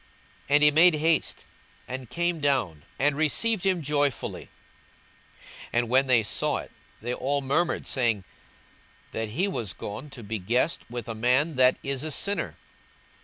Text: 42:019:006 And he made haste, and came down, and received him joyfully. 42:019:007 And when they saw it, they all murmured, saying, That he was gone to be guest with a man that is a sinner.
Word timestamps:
42:019:006 0.49 0.49
And 0.55 0.63
he 0.63 0.71
made 0.71 0.93
haste, 0.95 1.45
and 1.87 2.09
came 2.09 2.39
down, 2.39 2.85
and 2.97 3.15
received 3.15 3.63
him 3.63 3.83
joyfully. 3.83 4.49
42:019:007 5.65 5.67
And 5.73 5.89
when 5.89 6.07
they 6.07 6.23
saw 6.23 6.57
it, 6.57 6.71
they 7.03 7.13
all 7.13 7.41
murmured, 7.41 7.85
saying, 7.85 8.23
That 9.11 9.29
he 9.29 9.47
was 9.47 9.73
gone 9.73 10.09
to 10.09 10.23
be 10.23 10.39
guest 10.39 10.81
with 10.89 11.07
a 11.07 11.13
man 11.13 11.55
that 11.57 11.77
is 11.83 12.03
a 12.03 12.09
sinner. 12.09 12.57